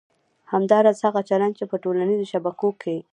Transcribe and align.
همداراز 0.51 0.97
هغه 1.05 1.21
چلند 1.29 1.53
چې 1.59 1.63
په 1.71 1.75
ټولنیزو 1.83 2.25
شبکو 2.31 2.69
کې 2.81 2.97